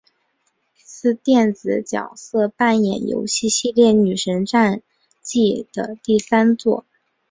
[0.83, 4.81] 是电子角色扮演游戏系列女神战
[5.21, 6.87] 记的第三作。